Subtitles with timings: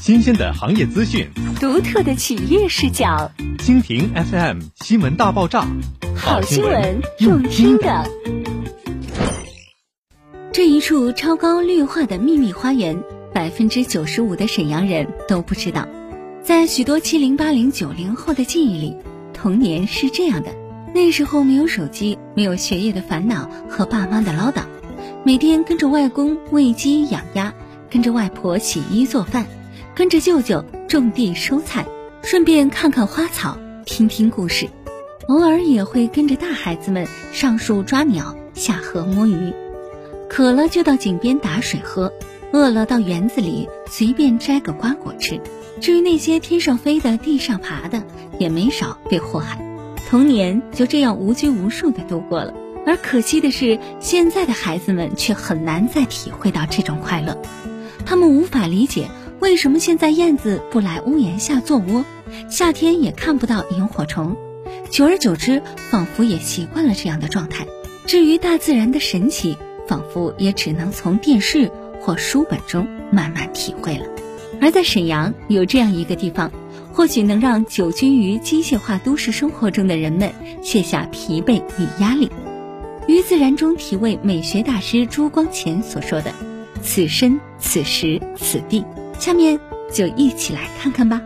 [0.00, 3.30] 新鲜的行业资讯，独特的企业视角。
[3.58, 5.66] 蜻蜓 FM 新闻大爆炸，
[6.14, 8.04] 好新闻用听的。
[10.52, 13.02] 这一处超高绿化的秘密花园，
[13.32, 15.88] 百分之九十五的沈阳人都不知道。
[16.42, 18.96] 在许多七零八零九零后的记忆里，
[19.32, 20.54] 童年是这样的：
[20.94, 24.64] 那时候没有手机，没有学业的烦恼和爸妈的唠叨，
[25.24, 27.54] 每天跟着外公喂鸡养鸭。
[27.90, 29.46] 跟着外婆洗衣做饭，
[29.94, 31.86] 跟着舅舅种地收菜，
[32.22, 34.68] 顺便看看花草，听听故事，
[35.28, 39.52] 偶尔也会跟着大孩子们上树抓鸟，下河摸鱼，
[40.28, 42.12] 渴了就到井边打水喝，
[42.52, 45.40] 饿了到园子里随便摘个瓜果吃。
[45.80, 48.02] 至于那些天上飞的、地上爬的，
[48.40, 49.60] 也没少被祸害。
[50.10, 52.52] 童年就这样无拘无束地度过了。
[52.84, 57.40] 而可惜的是，现在的孩子们却很难再体会到这种快乐。
[58.04, 59.08] 他们无法理解
[59.44, 62.02] 为什么现在燕子不来屋檐下做窝，
[62.48, 64.34] 夏天也看不到萤火虫，
[64.88, 67.66] 久而久之，仿佛也习惯了这样的状态。
[68.06, 71.70] 至于大自然的神奇，仿佛也只能从电视
[72.00, 74.06] 或书本中慢慢体会了。
[74.62, 76.50] 而在沈阳，有这样一个地方，
[76.94, 82.30] 或许能让久居于机械化都市生活中的人们卸下疲惫与压力，
[83.06, 86.32] 于自然中体味美学大师朱光潜所说的。
[86.82, 88.82] 此身此时此地，
[89.24, 89.58] 下面
[89.90, 91.18] 就一起来看看吧。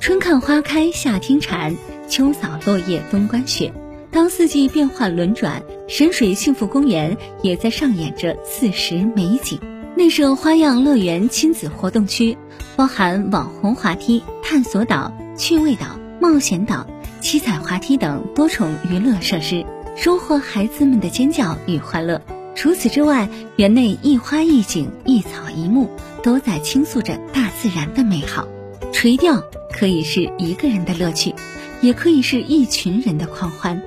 [0.00, 1.74] 春看花开夏听蝉，
[2.06, 3.72] 秋扫落叶冬观雪。
[4.10, 9.58] 当四季变换轮转，神水幸福公园也在上演着四时美景。
[9.96, 12.36] 内设花样乐园亲子活动区，
[12.76, 15.86] 包含网红滑梯、探索岛、趣味岛、
[16.20, 16.86] 冒险岛、
[17.22, 19.64] 七彩滑梯等多重娱乐设施，
[19.96, 22.20] 收获孩子们的尖叫与欢乐。
[22.54, 25.88] 除此之外，园内一花一景、一草一木，
[26.22, 28.46] 都在倾诉着大自然的美好。
[28.92, 31.34] 垂钓可以是一个人的乐趣，
[31.80, 33.82] 也可以是一群人的狂欢。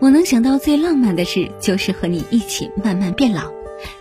[0.00, 3.50] 我能想到最浪漫的事，就是和你一起慢慢变老，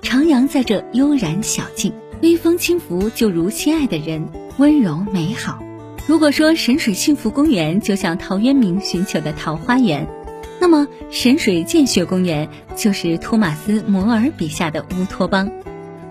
[0.01, 4.27] 徜徉在这悠然小径，微风轻拂，就如心爱的人，
[4.57, 5.59] 温柔美好。
[6.05, 10.07] 如果说神水幸福公园就像陶渊明寻求的桃花源。
[10.59, 15.51] 那么，神水建雪公园就是托马斯·摩尔笔下的乌托邦。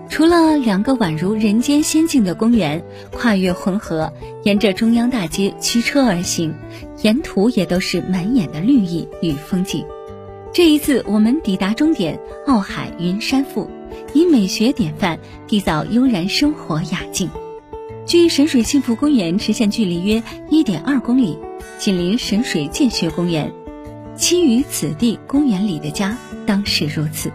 [0.09, 4.11] 除了两个宛如人间仙境的公园，跨越浑河，
[4.43, 6.53] 沿着中央大街驱车而行，
[7.03, 9.85] 沿途也都是满眼的绿意与风景。
[10.53, 13.69] 这一次，我们抵达终点奥海云山赋，
[14.13, 17.29] 以美学典范缔造悠然生活雅境。
[18.05, 21.37] 距神水幸福公园直线距离约一点二公里，
[21.77, 23.51] 紧邻神水建学公园。
[24.17, 27.31] 栖于此地公园里的家，当是如此。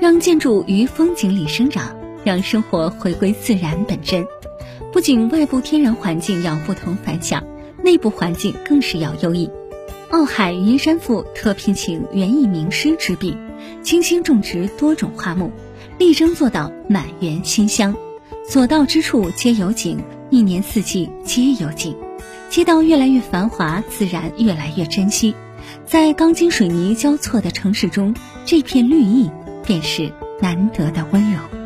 [0.00, 1.94] 让建筑于风景里生长，
[2.24, 4.26] 让生活回归自然本真。
[4.94, 7.44] 不仅外部天然环境要不同凡响，
[7.84, 9.50] 内部环境更是要优异。
[10.10, 13.36] 奥海云山赋特聘请园艺名师执笔，
[13.82, 15.52] 精心种植多种花木，
[15.98, 17.94] 力争做到满园馨香，
[18.48, 21.94] 所到之处皆有景，一年四季皆有景。
[22.48, 25.34] 街道越来越繁华，自然越来越珍惜。
[25.84, 28.14] 在钢筋水泥交错的城市中，
[28.46, 29.30] 这片绿意
[29.70, 31.59] 便是难得的温柔。